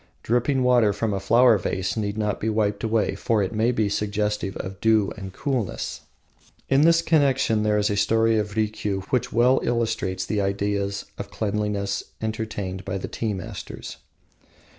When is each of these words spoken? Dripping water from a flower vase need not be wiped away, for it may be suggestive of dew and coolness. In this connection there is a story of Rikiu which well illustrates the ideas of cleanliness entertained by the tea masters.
Dripping 0.23 0.63
water 0.63 0.93
from 0.93 1.13
a 1.13 1.19
flower 1.19 1.59
vase 1.59 1.95
need 1.95 2.17
not 2.17 2.39
be 2.39 2.49
wiped 2.49 2.83
away, 2.83 3.13
for 3.13 3.43
it 3.43 3.53
may 3.53 3.71
be 3.71 3.87
suggestive 3.87 4.57
of 4.57 4.81
dew 4.81 5.11
and 5.15 5.31
coolness. 5.31 6.01
In 6.69 6.81
this 6.81 7.03
connection 7.03 7.61
there 7.61 7.77
is 7.77 7.91
a 7.91 7.95
story 7.95 8.39
of 8.39 8.55
Rikiu 8.57 9.01
which 9.11 9.31
well 9.31 9.59
illustrates 9.61 10.25
the 10.25 10.41
ideas 10.41 11.05
of 11.19 11.29
cleanliness 11.29 12.01
entertained 12.19 12.83
by 12.83 12.97
the 12.97 13.07
tea 13.07 13.35
masters. 13.35 13.97